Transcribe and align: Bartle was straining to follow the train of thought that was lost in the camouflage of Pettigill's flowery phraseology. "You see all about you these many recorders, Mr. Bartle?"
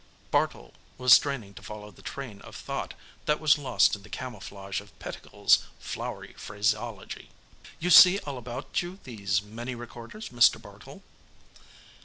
Bartle 0.31 0.73
was 0.97 1.13
straining 1.13 1.53
to 1.53 1.61
follow 1.61 1.91
the 1.91 2.01
train 2.01 2.41
of 2.41 2.55
thought 2.55 2.95
that 3.27 3.39
was 3.39 3.59
lost 3.59 3.95
in 3.95 4.01
the 4.01 4.09
camouflage 4.09 4.81
of 4.81 4.97
Pettigill's 4.97 5.63
flowery 5.77 6.33
phraseology. 6.39 7.29
"You 7.79 7.91
see 7.91 8.17
all 8.17 8.39
about 8.39 8.81
you 8.81 8.97
these 9.03 9.43
many 9.43 9.75
recorders, 9.75 10.29
Mr. 10.29 10.59
Bartle?" 10.59 11.03